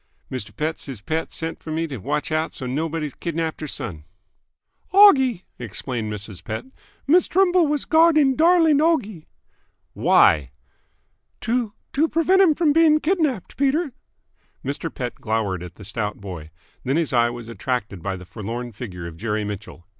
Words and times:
"Mister 0.31 0.51
Pett, 0.51 0.79
siz 0.79 0.99
Pett 0.99 1.31
sent 1.31 1.59
f'r 1.59 1.71
me 1.71 1.85
t' 1.85 1.95
watch 1.97 2.31
out 2.31 2.55
so's 2.55 2.67
nobody 2.71 3.11
kidnapped 3.19 3.61
her 3.61 3.67
son." 3.67 4.03
"Oggie," 4.91 5.43
explained 5.59 6.11
Mrs. 6.11 6.43
Pett. 6.43 6.65
"Miss 7.05 7.27
Trimble 7.27 7.67
was 7.67 7.85
guarding 7.85 8.35
darling 8.35 8.79
Oggie." 8.79 9.27
"Why?" 9.93 10.49
"To 11.41 11.73
to 11.93 12.07
prevent 12.09 12.59
him 12.59 12.73
being 12.73 12.99
kidnapped, 12.99 13.55
Peter." 13.57 13.93
Mr. 14.65 14.91
Pett 14.91 15.13
glowered 15.21 15.61
at 15.61 15.75
the 15.75 15.85
stout 15.85 16.19
boy. 16.19 16.49
Then 16.83 16.97
his 16.97 17.13
eye 17.13 17.29
was 17.29 17.47
attracted 17.47 18.01
by 18.01 18.15
the 18.17 18.25
forlorn 18.25 18.71
figure 18.71 19.05
of 19.05 19.17
Jerry 19.17 19.43
Mitchell. 19.43 19.85